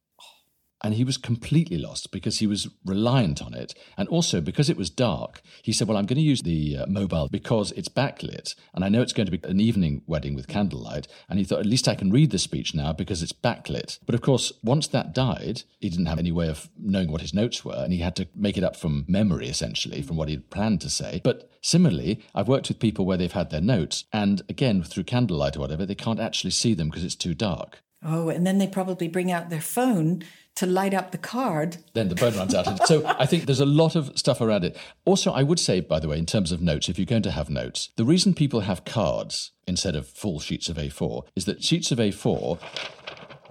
and 0.84 0.96
he 0.96 1.04
was 1.04 1.18
completely 1.18 1.78
lost 1.78 2.12
because 2.12 2.40
he 2.40 2.48
was 2.48 2.68
reliant 2.86 3.42
on 3.42 3.54
it. 3.54 3.74
And 3.98 4.10
also 4.10 4.42
because 4.42 4.70
it 4.70 4.78
was 4.78 4.90
dark, 4.90 5.42
he 5.62 5.72
said, 5.72 5.88
Well, 5.88 5.98
I'm 5.98 6.06
going 6.06 6.18
to 6.18 6.22
use 6.22 6.42
the 6.42 6.78
uh, 6.80 6.86
mobile 6.88 7.30
because 7.30 7.72
it's 7.72 7.88
backlit. 7.88 8.56
And 8.74 8.84
I 8.84 8.90
know 8.90 9.02
it's 9.02 9.14
going 9.14 9.28
to 9.28 9.38
be 9.38 9.48
an 9.48 9.62
evening 9.62 10.04
wedding 10.08 10.36
with 10.36 10.48
candlelight. 10.48 11.08
And 11.30 11.40
he 11.40 11.46
thought, 11.46 11.60
At 11.60 11.66
least 11.66 11.88
I 11.88 11.96
can 11.96 12.12
read 12.12 12.32
the 12.32 12.38
speech 12.38 12.76
now 12.76 12.92
because 12.92 13.24
it's 13.24 13.32
backlit. 13.32 14.00
But 14.06 14.16
of 14.16 14.22
course, 14.22 14.52
once 14.62 14.88
that 14.88 15.14
died, 15.14 15.64
he 15.80 15.90
didn't 15.90 16.08
have 16.08 16.20
any 16.20 16.32
way 16.32 16.50
of 16.50 16.70
knowing 16.78 17.12
what 17.12 17.22
his 17.22 17.34
notes 17.34 17.64
were. 17.64 17.82
And 17.84 17.94
he 17.94 18.00
had 18.00 18.18
to 18.18 18.28
make 18.36 18.58
it 18.58 18.64
up 18.64 18.76
from 18.76 19.06
memory, 19.08 19.48
essentially, 19.48 20.02
from 20.02 20.18
what 20.18 20.28
he'd 20.28 20.50
planned 20.50 20.82
to 20.82 20.90
say. 20.90 21.22
But 21.24 21.50
similarly, 21.62 22.20
I've 22.36 22.50
worked 22.50 22.68
with 22.68 22.80
people 22.80 23.06
where 23.06 23.18
they've 23.18 23.32
had 23.32 23.52
their 23.52 23.62
notes. 23.62 24.04
And 24.12 24.42
again, 24.50 24.84
through 24.84 25.06
candlelight 25.06 25.56
or 25.56 25.62
whatever, 25.62 25.86
they 25.86 25.96
can't 25.96 26.20
actually 26.20 26.52
see 26.52 26.74
them 26.74 26.90
because 26.90 27.06
it's 27.06 27.16
too 27.16 27.34
dark. 27.34 27.80
Oh, 28.06 28.30
and 28.30 28.46
then 28.46 28.58
they 28.58 28.68
probably 28.68 29.08
bring 29.08 29.32
out 29.32 29.50
their 29.50 29.62
phone 29.62 30.24
to 30.56 30.66
light 30.66 30.94
up 30.94 31.12
the 31.12 31.18
card. 31.18 31.78
Then 31.94 32.10
the 32.10 32.16
phone 32.16 32.36
runs 32.36 32.54
out. 32.54 32.88
so 32.88 33.06
I 33.06 33.26
think 33.26 33.46
there's 33.46 33.60
a 33.60 33.66
lot 33.66 33.96
of 33.96 34.18
stuff 34.18 34.42
around 34.42 34.64
it. 34.64 34.78
Also, 35.06 35.32
I 35.32 35.44
would 35.44 35.60
say, 35.60 35.80
by 35.80 36.00
the 36.00 36.08
way, 36.08 36.18
in 36.18 36.26
terms 36.26 36.52
of 36.52 36.62
notes, 36.62 36.90
if 36.90 37.00
you're 37.00 37.06
going 37.06 37.24
to 37.24 37.32
have 37.32 37.50
notes, 37.50 37.90
the 37.96 38.06
reason 38.06 38.34
people 38.34 38.62
have 38.62 38.86
cards 38.86 39.52
instead 39.68 39.96
of 39.96 40.08
full 40.08 40.40
sheets 40.40 40.70
of 40.70 40.78
A4 40.78 41.24
is 41.36 41.46
that 41.46 41.64
sheets 41.64 41.92
of 41.92 41.98
A4 41.98 42.60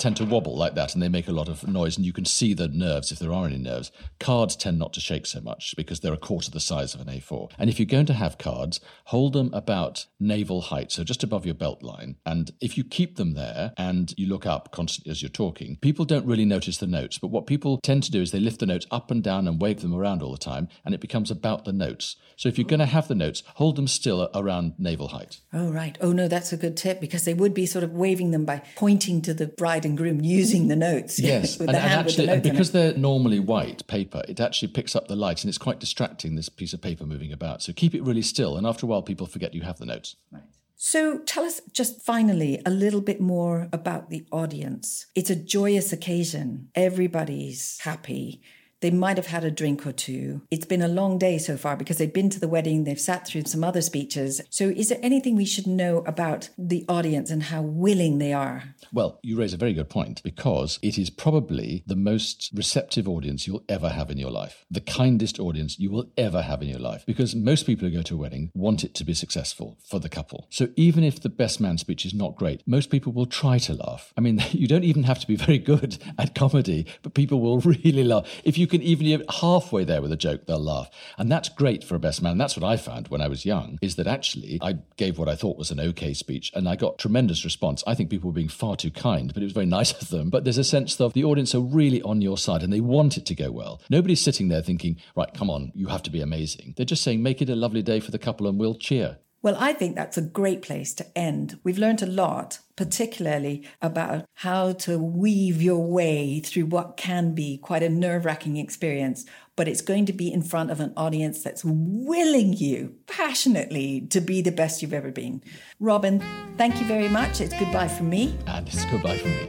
tend 0.02 0.16
to 0.16 0.25
wobble 0.25 0.56
like 0.56 0.75
that 0.75 0.94
and 0.94 1.02
they 1.02 1.09
make 1.09 1.28
a 1.28 1.32
lot 1.32 1.49
of 1.49 1.66
noise 1.66 1.97
and 1.97 2.04
you 2.04 2.12
can 2.12 2.25
see 2.25 2.52
the 2.52 2.66
nerves 2.66 3.12
if 3.12 3.21
there 3.21 3.32
are 3.32 3.47
any 3.47 3.56
nerves. 3.56 3.92
Cards 4.18 4.56
tend 4.56 4.76
not 4.76 4.92
to 4.92 5.00
shake 5.00 5.26
so 5.26 5.40
much 5.40 5.75
because 5.76 6.00
they're 6.00 6.12
a 6.12 6.18
quarter 6.18 6.50
the 6.50 6.59
size 6.59 6.92
of 6.92 7.00
an 7.00 7.06
A4. 7.06 7.52
And 7.56 7.71
if 7.71 7.78
you're 7.78 7.87
going 7.87 8.06
to 8.06 8.12
have 8.14 8.37
cards, 8.37 8.80
hold 9.06 9.32
them 9.32 9.50
about 9.54 10.06
navel 10.18 10.61
height, 10.61 10.90
so 10.90 11.04
just 11.04 11.23
above 11.23 11.47
your 11.47 11.54
belt 11.54 11.85
line. 11.85 12.16
And 12.26 12.50
if 12.61 12.76
you 12.76 12.82
keep 12.82 13.16
them 13.16 13.35
there 13.35 13.75
and 13.78 14.12
you 14.16 14.26
look 14.26 14.44
up 14.44 14.73
constantly 14.73 15.12
as 15.12 15.23
you're 15.23 15.28
talking, 15.28 15.78
people 15.80 16.04
don't 16.04 16.26
really 16.26 16.44
notice 16.44 16.78
the 16.78 16.88
notes. 16.88 17.18
But 17.18 17.28
what 17.28 17.47
people 17.47 17.78
tend 17.78 18.02
to 18.02 18.11
do 18.11 18.21
is 18.21 18.32
they 18.32 18.40
lift 18.40 18.59
the 18.59 18.66
notes 18.66 18.87
up 18.90 19.12
and 19.12 19.23
down 19.23 19.47
and 19.47 19.62
wave 19.62 19.82
them 19.82 19.94
around 19.94 20.21
all 20.21 20.32
the 20.32 20.38
time 20.38 20.66
and 20.85 20.97
it 20.97 21.00
becomes 21.00 21.30
about 21.30 21.64
the 21.64 21.73
notes. 21.73 22.16
So 22.37 22.49
if 22.49 22.59
you're 22.59 22.66
going 22.66 22.80
to 22.80 22.87
have 22.87 23.06
the 23.06 23.14
notes, 23.14 23.44
hold 23.54 23.76
them 23.76 23.87
still 23.87 24.28
around 24.35 24.75
navel 24.78 25.09
height. 25.09 25.38
Oh, 25.52 25.71
right. 25.71 25.97
Oh, 26.00 26.11
no, 26.11 26.26
that's 26.26 26.52
a 26.52 26.56
good 26.56 26.76
tip 26.76 27.00
because 27.00 27.25
they 27.25 27.35
would 27.35 27.54
be 27.54 27.66
sort 27.66 27.85
of 27.85 27.92
waving 27.92 28.32
them 28.32 28.44
by 28.44 28.62
pointing 28.75 29.23
to 29.23 29.32
the 29.32 29.47
bride 29.47 29.85
and 29.85 29.91
and 29.92 29.99
groom 29.99 30.20
using 30.22 30.68
the 30.68 30.76
notes. 30.76 31.18
Yes, 31.18 31.61
and, 31.61 31.68
and, 31.68 31.76
actually, 31.76 32.28
and 32.28 32.42
because 32.42 32.72
they're 32.72 32.96
normally 32.96 33.38
white 33.38 33.87
paper, 33.87 34.22
it 34.26 34.40
actually 34.40 34.68
picks 34.68 34.96
up 34.96 35.08
the 35.08 35.16
light 35.16 35.44
and 35.44 35.49
it's 35.49 35.58
quite 35.58 35.78
distracting, 35.78 36.34
this 36.34 36.49
piece 36.49 36.72
of 36.72 36.80
paper 36.80 37.04
moving 37.04 37.32
about. 37.32 37.62
So 37.62 37.72
keep 37.72 37.94
it 37.94 38.02
really 38.02 38.22
still, 38.22 38.56
and 38.56 38.66
after 38.66 38.87
a 38.87 38.88
while, 38.88 39.02
people 39.02 39.26
forget 39.26 39.54
you 39.54 39.62
have 39.62 39.78
the 39.78 39.87
notes. 39.87 40.16
Right. 40.30 40.42
So 40.76 41.18
tell 41.18 41.44
us 41.44 41.61
just 41.72 42.02
finally 42.02 42.61
a 42.66 42.70
little 42.70 43.02
bit 43.02 43.20
more 43.20 43.68
about 43.72 44.11
the 44.11 44.26
audience. 44.32 45.06
It's 45.14 45.30
a 45.30 45.37
joyous 45.37 45.92
occasion. 45.92 46.70
Everybody's 46.75 47.78
happy. 47.80 48.42
They 48.83 48.91
might 48.91 49.17
have 49.17 49.29
had 49.29 49.45
a 49.45 49.51
drink 49.51 49.87
or 49.87 49.93
two. 49.93 50.43
It's 50.51 50.67
been 50.67 50.83
a 50.83 50.89
long 50.89 51.17
day 51.17 51.39
so 51.39 51.57
far 51.57 51.77
because 51.77 51.99
they've 51.99 52.12
been 52.12 52.31
to 52.31 52.41
the 52.41 52.49
wedding, 52.49 52.83
they've 52.83 52.99
sat 52.99 53.25
through 53.25 53.45
some 53.45 53.62
other 53.62 53.81
speeches. 53.81 54.41
So, 54.51 54.71
is 54.71 54.89
there 54.89 54.99
anything 55.03 55.37
we 55.37 55.45
should 55.45 55.69
know 55.69 55.99
about 55.99 56.51
the 56.59 56.85
audience 56.89 57.31
and 57.31 57.45
how 57.45 57.62
willing 57.62 58.19
they 58.19 58.33
are? 58.33 58.75
Well, 58.93 59.21
you 59.23 59.39
raise 59.39 59.55
a 59.55 59.57
very 59.57 59.73
good 59.73 59.89
point 59.89 60.21
because 60.25 60.81
it 60.83 60.99
is 60.99 61.11
probably 61.11 61.85
the 61.87 61.95
most 61.95 62.51
receptive 62.53 63.09
audience 63.09 63.47
you'll 63.47 63.65
ever 63.69 63.89
have 63.89 64.11
in 64.11 64.19
your 64.19 64.33
life, 64.33 64.65
the 64.69 64.81
kindest 64.81 65.39
audience 65.39 65.79
you 65.79 65.93
will 65.93 66.11
ever 66.19 66.43
have 66.43 66.61
in 66.61 66.69
your 66.69 66.81
life. 66.81 67.05
Because 67.07 67.37
most 67.37 67.67
people 67.67 67.89
who 67.89 67.95
go 67.95 68.03
to 68.03 68.17
a 68.17 68.19
wedding 68.19 68.51
want 68.53 68.83
it 68.83 68.95
to 68.95 69.05
be 69.05 69.15
successful 69.15 69.79
for 69.89 70.01
the 70.01 70.09
couple. 70.09 70.49
So, 70.51 70.71
even 70.75 71.05
if 71.05 71.21
the 71.21 71.29
best 71.29 71.61
man 71.61 71.79
speech 71.79 72.05
is 72.05 72.15
not 72.15 72.35
great, 72.35 72.65
most 72.67 72.91
people 72.91 73.12
will 73.12 73.27
try 73.27 73.59
to 73.59 73.75
laugh. 73.75 74.12
I 74.19 74.21
mean, 74.21 74.43
you 74.51 74.67
don't 74.67 74.83
even 74.83 75.05
have 75.05 75.21
to 75.21 75.27
be 75.29 75.37
very 75.37 75.59
good 75.59 75.99
at 76.19 76.35
comedy, 76.35 76.87
but 77.05 77.15
people 77.15 77.41
will 77.41 77.61
really 77.85 78.03
laugh. 78.03 78.27
If 78.43 78.59
you 78.59 78.72
can 78.73 78.83
even 78.83 79.07
be 79.07 79.25
halfway 79.41 79.85
there 79.85 80.02
with 80.02 80.11
a 80.11 80.17
joke, 80.17 80.47
they'll 80.47 80.59
laugh. 80.59 80.91
And 81.17 81.31
that's 81.31 81.49
great 81.49 81.85
for 81.85 81.95
a 81.95 82.00
best 82.00 82.23
man. 82.23 82.33
And 82.33 82.41
That's 82.41 82.57
what 82.57 82.69
I 82.69 82.76
found 82.76 83.09
when 83.09 83.21
I 83.21 83.29
was 83.29 83.47
young, 83.47 83.79
is 83.81 83.97
that 83.97 84.07
actually 84.07 84.59
I 84.61 84.79
gave 84.97 85.19
what 85.19 85.29
I 85.29 85.37
thought 85.37 85.59
was 85.59 85.71
an 85.71 85.79
okay 85.81 86.12
speech 86.14 86.50
and 86.55 86.69
I 86.69 86.76
got 86.76 86.99
tremendous 86.99 87.45
response. 87.45 87.85
I 87.87 87.95
think 87.95 88.11
people 88.11 88.31
were 88.31 88.35
being 88.35 88.49
far 88.49 88.75
too 88.75 88.91
kind, 88.91 89.33
but 89.33 89.43
it 89.43 89.47
was 89.47 89.52
very 89.52 89.67
nice 89.67 89.93
of 90.02 90.09
them. 90.09 90.31
But 90.31 90.45
there's 90.45 90.59
a 90.59 90.64
sense 90.64 91.00
of 91.00 91.12
the 91.12 91.25
audience 91.25 91.55
are 91.55 91.61
really 91.61 92.02
on 92.02 92.21
your 92.21 92.38
side 92.38 92.62
and 92.62 92.73
they 92.73 92.81
want 92.81 93.17
it 93.17 93.26
to 93.26 93.35
go 93.35 93.52
well. 93.52 93.81
Nobody's 93.88 94.21
sitting 94.21 94.49
there 94.49 94.62
thinking, 94.62 94.97
right, 95.14 95.33
come 95.33 95.50
on, 95.50 95.71
you 95.75 95.87
have 95.87 96.02
to 96.02 96.11
be 96.11 96.21
amazing. 96.21 96.75
They're 96.76 96.87
just 96.87 97.02
saying, 97.02 97.23
make 97.23 97.41
it 97.41 97.50
a 97.50 97.57
lovely 97.57 97.83
day 97.83 98.00
for 98.00 98.11
the 98.11 98.19
couple 98.19 98.49
and 98.49 98.59
we'll 98.59 98.75
cheer. 98.75 99.19
Well, 99.42 99.56
I 99.58 99.72
think 99.72 99.96
that's 99.96 100.16
a 100.16 100.22
great 100.22 100.62
place 100.62 100.94
to 100.94 101.18
end. 101.18 101.58
We've 101.64 101.78
learned 101.78 102.00
a 102.00 102.06
lot, 102.06 102.61
particularly 102.76 103.68
about 103.82 104.25
how 104.34 104.72
to 104.72 105.00
weave 105.00 105.61
your 105.61 105.84
way 105.84 106.38
through 106.38 106.66
what 106.66 106.96
can 106.96 107.34
be 107.34 107.58
quite 107.58 107.82
a 107.82 107.88
nerve 107.88 108.25
wracking 108.25 108.56
experience, 108.56 109.25
but 109.56 109.66
it's 109.66 109.80
going 109.80 110.06
to 110.06 110.12
be 110.12 110.32
in 110.32 110.42
front 110.42 110.70
of 110.70 110.78
an 110.78 110.92
audience 110.96 111.42
that's 111.42 111.64
willing 111.64 112.52
you 112.52 112.94
passionately 113.08 114.02
to 114.11 114.20
be 114.20 114.42
the 114.42 114.52
best 114.52 114.80
you've 114.80 114.94
ever 114.94 115.11
been. 115.11 115.42
Robin, 115.80 116.22
thank 116.56 116.78
you 116.78 116.87
very 116.87 117.08
much. 117.08 117.40
It's 117.40 117.58
goodbye 117.58 117.88
from 117.88 118.11
me. 118.11 118.38
And 118.46 118.68
it's 118.68 118.84
goodbye 118.84 119.18
from 119.18 119.30
me. 119.32 119.49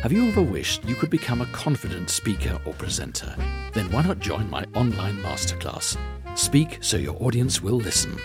Have 0.00 0.12
you 0.12 0.26
ever 0.28 0.42
wished 0.42 0.86
you 0.86 0.94
could 0.94 1.10
become 1.10 1.42
a 1.42 1.46
confident 1.46 2.08
speaker 2.08 2.58
or 2.64 2.72
presenter? 2.72 3.34
Then 3.74 3.90
why 3.92 4.04
not 4.04 4.20
join 4.20 4.48
my 4.48 4.64
online 4.74 5.18
masterclass? 5.18 5.98
Speak 6.34 6.78
so 6.80 6.96
your 6.96 7.22
audience 7.22 7.60
will 7.60 7.76
listen. 7.76 8.18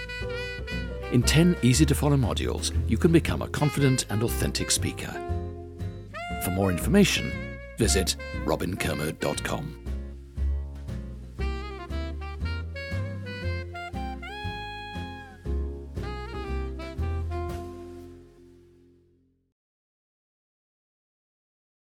In 1.12 1.22
10 1.22 1.58
easy 1.62 1.86
to 1.86 1.94
follow 1.94 2.16
modules, 2.16 2.72
you 2.90 2.98
can 2.98 3.12
become 3.12 3.42
a 3.42 3.48
confident 3.50 4.06
and 4.10 4.24
authentic 4.24 4.72
speaker. 4.72 5.12
For 6.46 6.52
more 6.52 6.72
information, 6.72 7.58
visit 7.78 8.16
robinkermode.com. 8.46 9.81